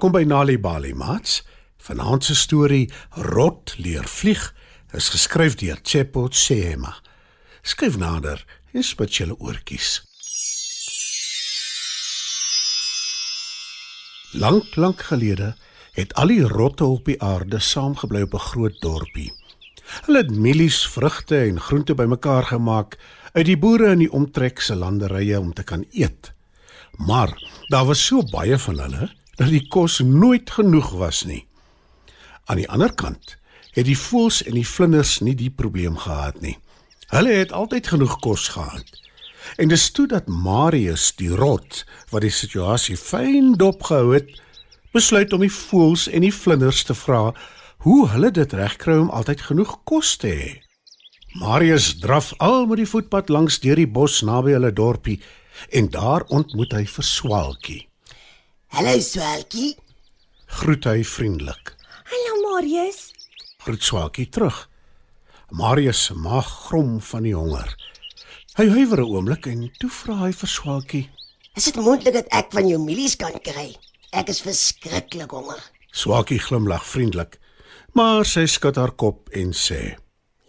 [0.00, 1.42] Welkom by Nali Bali Mats.
[1.76, 2.86] Vanaand se storie
[3.20, 4.46] Rot leer vlieg
[4.96, 6.94] is geskryf deur Chepo Sema.
[7.60, 8.40] Skryf nader
[8.72, 9.98] en spit julle oortjies.
[14.40, 15.52] Lank, lank gelede
[15.92, 19.28] het al die rotte op die aarde saamgebly op 'n groot dorpie.
[20.08, 22.96] Hulle het mielies, vrugte en groente bymekaar gemaak
[23.32, 26.32] uit die boere in die omtrek se landerye om te kan eet.
[26.96, 27.36] Maar
[27.68, 31.46] daar was so baie van hulle dat die kos nooit genoeg was nie.
[32.44, 33.38] Aan die ander kant
[33.72, 36.58] het die voëls en die vlinders nie die probleem gehad nie.
[37.08, 38.84] Hulle het altyd genoeg kos gehad.
[39.56, 44.28] En dis toe dat Marius die rot wat die situasie fyn dopgehou het,
[44.92, 47.30] besluit om die voëls en die vlinders te vra
[47.86, 50.50] hoe hulle dit regkry om altyd genoeg kos te hê.
[51.40, 55.20] Marius draf al met die voetpad langs deur die bos naby hulle dorpie
[55.70, 57.84] en daar ontmoet hy vir Swaalkie.
[58.70, 59.74] Hallo Swalkie.
[60.46, 61.72] Groet hy vriendelik.
[62.06, 63.08] Hallo Marius.
[63.64, 64.60] Groet Swaalkie terug.
[65.50, 67.72] Marius se maag grom van die honger.
[68.54, 71.10] Hy huiwer 'n oomblik en toe vra hy vir Swaalkie.
[71.56, 73.74] Is dit moontlik dat ek van jou mielies kan kry?
[74.12, 75.58] Ek is verskriklik honger.
[75.90, 77.40] Swaalkie glimlag vriendelik,
[77.92, 79.98] maar sy skud haar kop en sê: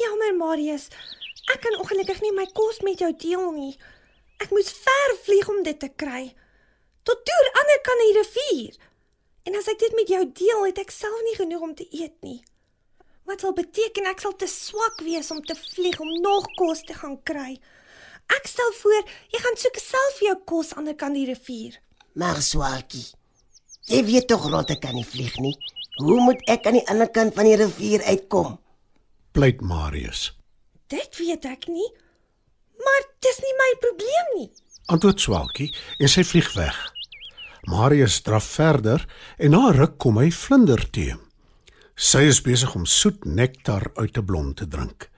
[0.00, 0.88] Jammer Marius.
[1.52, 3.76] Ek kan ongelukkig nie my kos met jou deel nie.
[4.40, 6.32] Ek moes ver vlieg om dit te kry.
[7.06, 8.76] Tot deur ander kan die rivier.
[9.46, 12.16] En as ek dit met jou deel, het ek self nie genoeg om te eet
[12.26, 12.40] nie.
[13.26, 16.94] Wat sal beteken ek sal te swak wees om te vlieg om nog kos te
[16.98, 17.56] gaan kry?
[18.34, 21.26] Ek stel voor jy gaan soek self vir jou kos aan die ander kant die
[21.30, 21.78] rivier.
[22.18, 23.04] Maar Swalkie,
[23.90, 25.54] jy weet tog rotte kan nie vlieg nie.
[26.02, 28.58] Hoe moet ek aan die ander kant van die rivier uitkom?
[29.36, 30.32] Pleit Marius.
[30.90, 31.86] Dit weet ek nie.
[32.82, 34.50] Maar dis nie my probleem nie.
[34.90, 36.76] Antwoord Swaalkie en sy vlieg weg.
[37.66, 39.02] Marius draf verder
[39.42, 41.08] en na ruk kom hy vlinder te.
[41.98, 45.10] Sy is besig om soet nektar uit 'n blom te drink.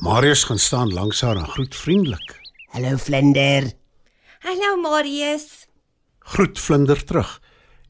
[0.00, 2.40] Marius gaan staan langs haar en groet vriendelik.
[2.72, 3.72] Hallo Vlinder.
[4.40, 5.66] Hallo Marius.
[6.18, 7.40] Groet vlinder terug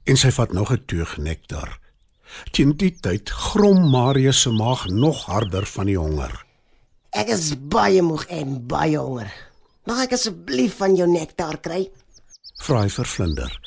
[0.05, 1.78] en sy vat nog 'n teug nektar.
[2.50, 6.44] Teen die tyd grom Marius se maag nog harder van die honger.
[7.11, 9.32] Ek is baie moeg en baie honger.
[9.87, 11.91] Mag ek asseblief van jou nektar kry?
[12.59, 13.61] Vra hy vir vlinder.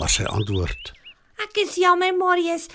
[0.00, 0.94] Maar sy antwoord:
[1.44, 2.70] Ek is jammer Marius.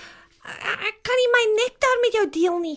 [0.46, 2.76] Ek kan nie my nektar met jou deel nie.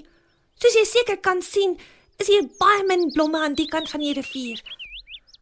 [0.58, 1.76] Soos jy seker kan sien,
[2.18, 4.58] is hier baie min blomme aan die kant van die rivier.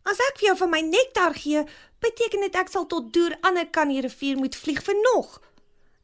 [0.08, 1.64] As ek vir jou van my nektar gee,
[2.04, 5.40] beteken dit ek sal tot deur ander kant die rivier moet vlieg vir nog.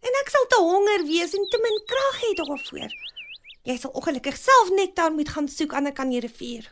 [0.03, 2.95] En ek sal te honger wees en te min krag hê daarvoor.
[3.67, 6.71] Jy sal ongelukkig self nektar moet gaan soek aan die kant die rivier.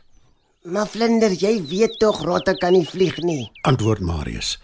[0.64, 3.50] Maar Vlinder, jy weet tog rotte kan nie vlieg nie.
[3.68, 4.56] Antwoord Marius.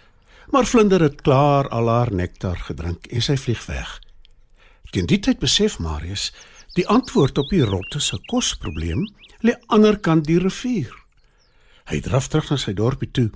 [0.49, 3.99] Maar vlinder het klaar al haar nektar gedrink en sy vlieg weg.
[4.89, 6.31] Teen die tyd besef Marius
[6.73, 9.05] die antwoord op die rotte se kosprobleem
[9.45, 10.93] lê ander kant die rivier.
[11.89, 13.29] Hy draf terug na sy dorpie toe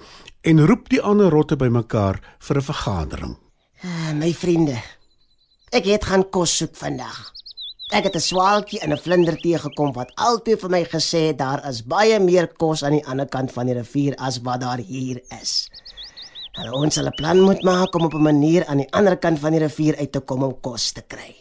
[0.49, 3.37] en roep die ander rotte bymekaar vir 'n vergadering.
[3.83, 4.81] Ah, my vriende.
[5.71, 7.33] Ek het gaan kos soek vandag.
[7.91, 11.81] Ek het 'n swaalkie en 'n vlinder teëgekom wat altyd vir my gesê daar is
[11.81, 15.69] baie meer kos aan die ander kant van die rivier as wat daar hier is.
[16.53, 19.39] En ons sal 'n plan moet maak om op 'n manier aan die ander kant
[19.39, 21.35] van die rivier uit te kom om kos te kry.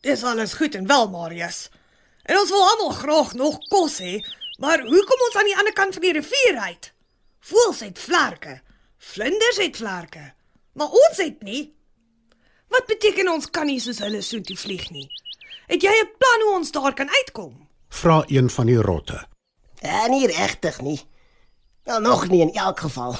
[0.00, 1.70] Dis alles goed en wel, Marius.
[2.22, 4.20] En ons wil almal graag nog kos hê,
[4.58, 6.92] maar hoe kom ons aan die ander kant van die rivier uit?
[7.40, 8.60] Voëls het vlerke,
[8.98, 10.34] vlinders het vlerke,
[10.72, 11.74] maar ons het nie.
[12.68, 15.08] Wat beteken ons kan nie soos hulle soontoe vlieg nie?
[15.66, 17.68] Het jy 'n plan hoe ons daar kan uitkom?
[17.88, 19.26] Vra een van die rotte.
[19.80, 21.00] En nie regtig nie.
[21.84, 23.16] Wel nog nie in elk geval.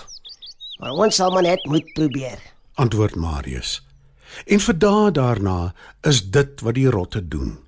[0.82, 2.40] Maar ons sal maar net moet probeer.
[2.74, 3.76] Antwoord Marius.
[4.50, 5.58] En vir dae daarna
[6.08, 7.60] is dit wat die rotte doen.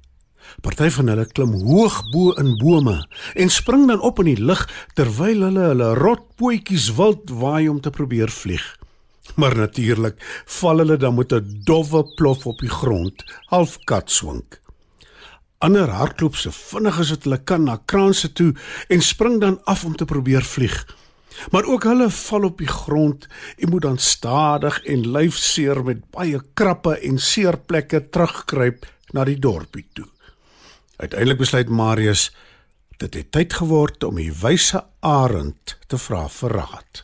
[0.67, 2.97] Party van hulle klim hoog bo in bome
[3.39, 4.65] en spring dan op in die lug
[4.99, 8.67] terwyl hulle hulle rotpootjies wild waai om te probeer vlieg.
[9.39, 10.19] Maar natuurlik
[10.59, 14.61] val hulle dan met 'n dowwe plof op die grond, half katswink.
[15.59, 18.55] Ander hardloop so vinnig as wat hulle kan na kraanse toe
[18.89, 20.85] en spring dan af om te probeer vlieg.
[21.51, 23.27] Maar ook hulle val op die grond
[23.57, 29.87] en moet dan stadig en lyfseer met baie krappe en seerplekke terugkruip na die dorpie
[29.93, 30.09] toe.
[30.97, 32.31] Uiteindelik besluit Marius
[32.97, 37.03] dit het tyd geword om die wyse arend te vra vir raad.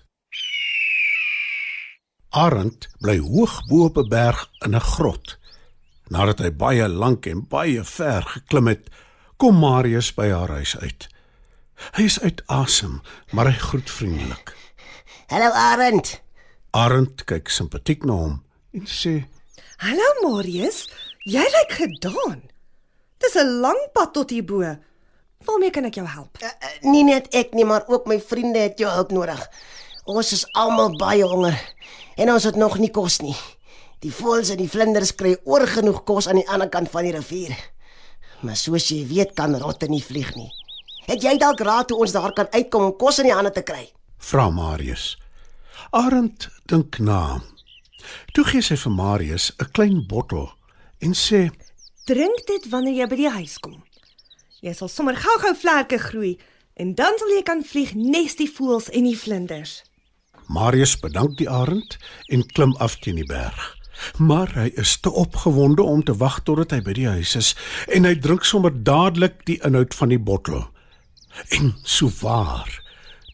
[2.31, 5.39] Arend bly hoog bo op 'n berg in 'n grot.
[6.09, 8.91] Nadat hy baie lank en baie ver geklim het,
[9.37, 11.09] kom Marius by haar huis uit.
[11.97, 13.01] Hy is uit asem,
[13.33, 14.53] maar hy groet vriendelik.
[15.33, 16.21] Hallo Arend.
[16.77, 18.37] Arend kyk simpatiek na hom
[18.77, 19.15] en sê:
[19.83, 20.85] Hallo Marius,
[21.25, 22.43] jy lyk gedaan.
[23.21, 24.61] Dis 'n lang pad tot hier bo.
[25.45, 26.37] Waarmee kan ek jou help?
[26.43, 29.41] Uh, uh, nie net ek nie, maar ook my vriende het jou hulp nodig.
[30.05, 31.57] Ons is almal baie honger
[32.17, 33.37] en ons het nog nie kos nie.
[34.01, 37.57] Die voëls en die vlinders kry oorgenoeg kos aan die ander kant van die rivier.
[38.41, 40.51] Maar soos jy weet kan rotte nie vlieg nie.
[41.11, 43.65] Het jy dalk raad hoe ons daar kan uitkom om kos in die hande te
[43.67, 43.89] kry?
[44.23, 45.17] Vra Marius.
[45.91, 47.41] Arend dink na.
[48.31, 50.53] Toe gee sy vir Marius 'n klein bottel
[51.01, 51.51] en sê:
[52.07, 53.83] Drink dit wanneer jy by die huis kom.
[54.63, 56.39] Jy sal sommer gou-gou vlerke groei
[56.77, 59.83] en dan sal jy kan vlieg nes die voëls en die vlinders.
[60.47, 61.99] Marius bedank die arend
[62.29, 63.77] en klim af teen die berg.
[64.19, 67.57] Maar hy is te opgewonde om te wag totdat hy by die huis is
[67.89, 70.71] en hy drink sommer dadelik die inhoud van die bottel.
[71.49, 72.83] En so waar,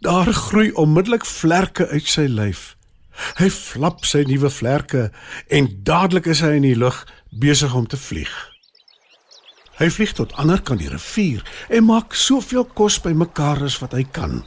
[0.01, 2.77] daar groei onmiddellik vlerke uit sy lyf.
[3.41, 5.09] Hy flap sy nuwe vlerke
[5.49, 8.35] en dadelik is hy in die lug besig om te vlieg.
[9.77, 14.05] Hy vlieg tot ander kant die rivier en maak soveel kos bymekaar as wat hy
[14.19, 14.41] kan.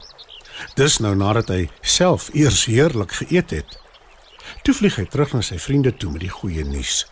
[0.78, 3.78] Dis nou nadat hy self eers heerlik geëet het.
[4.66, 7.04] Toe vlieg hy terug na sy vriende toe met die goeie nuus.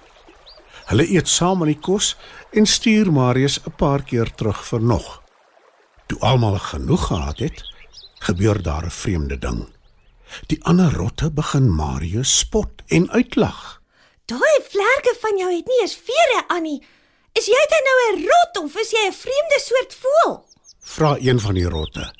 [0.89, 2.15] Hulle eet saam aan die kos
[2.57, 5.23] en stuur Marius 'n paar keer terug vir nog.
[6.09, 7.65] Toe almal genoeg gehad het,
[8.19, 9.69] gebeur daar 'n vreemde ding.
[10.47, 13.83] Die ander rotte begin Marius spot en uitlag.
[14.25, 16.83] Daai vlerke van jou het nie eens vere aan nie.
[17.33, 20.45] Is jy dan nou 'n rot of is jy 'n vreemde soort voël?
[20.81, 22.15] Vra een van die rotte.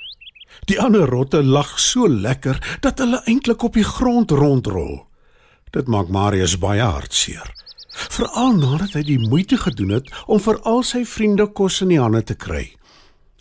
[0.65, 5.07] Die ander rotte lag so lekker dat hulle eintlik op die grond rondrol.
[5.71, 7.53] Dit maak Marius baie hartseer.
[7.89, 12.01] Veral nadat hy die moeite gedoen het om vir al sy vriende kos in die
[12.01, 12.77] hande te kry.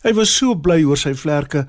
[0.03, 1.65] Hy was so bly oor sy vlerke,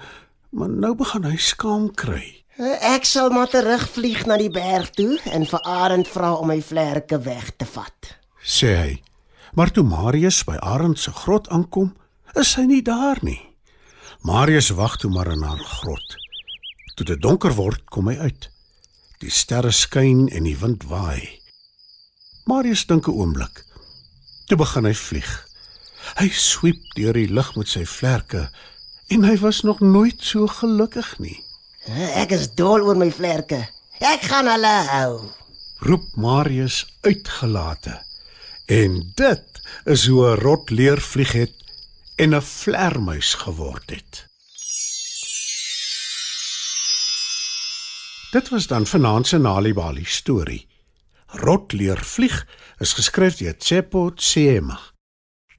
[0.50, 2.44] maar nou begin hy skaam kry.
[2.58, 7.20] Ek sal maar terugvlieg na die berg toe en vir Arend vra om my vlerke
[7.22, 8.16] weg te vat.
[8.42, 9.02] sê hy.
[9.54, 11.94] Maar toe Marius by Arend se grot aankom,
[12.34, 13.40] is hy nie daar nie.
[14.22, 16.16] Marius wag toe maar in haar grot.
[16.96, 18.50] Toe dit donker word, kom hy uit.
[19.20, 21.40] Die sterre skyn en die wind waai.
[22.46, 23.64] Marius dink 'n oomblik.
[24.48, 25.47] Toe begin hy vlieg.
[26.16, 28.49] Hy swiep deur die lug met sy vlerke
[29.08, 31.38] en hy was nog nooit so gelukkig nie.
[32.20, 33.60] Ek is dol oor my vlerke.
[33.99, 35.12] Ek gaan hulle hou.
[35.81, 37.99] Roep Marius uitgelate.
[38.69, 41.55] En dit is hoe 'n rot leer vlieg het
[42.16, 44.26] en 'n vlermuis geword het.
[48.31, 50.69] Dit was dan vanaand se Nalibali storie.
[51.26, 52.46] Rot leer vlieg
[52.78, 54.81] is geskryf deur Tsepo Tsema.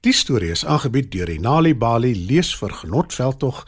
[0.00, 3.66] Die storie is aangebied deur die Nalibali leesvergenotveldtog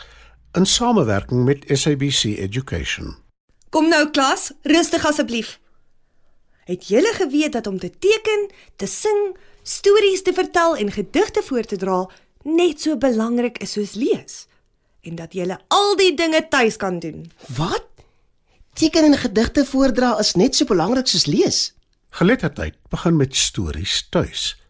[0.57, 3.19] in samewerking met SABC Education.
[3.69, 5.59] Kom nou klas, rustig asseblief.
[6.65, 11.69] Het julle geweet dat om te teken, te sing, stories te vertel en gedigte voor
[11.69, 12.07] te dra
[12.43, 14.47] net so belangrik is soos lees?
[15.05, 17.29] En dat julle al die dinge tuis kan doen.
[17.59, 17.85] Wat?
[18.73, 21.75] Teken en gedigte voordra is net so belangrik soos lees.
[22.09, 24.62] Geletterdheid begin met stories tuis.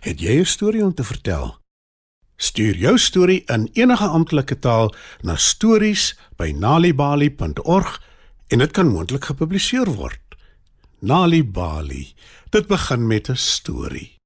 [0.00, 1.60] Het jy 'n storie om te vertel?
[2.36, 8.02] Stuur jou storie in enige amptelike taal na stories@nalibali.org
[8.48, 10.20] en dit kan moontlik gepubliseer word.
[10.98, 12.14] Nalibali.
[12.50, 14.21] Dit begin met 'n storie.